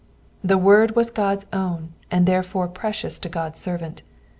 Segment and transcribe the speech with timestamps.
[0.43, 4.01] The word was God's own, and therefore precious to God's servant.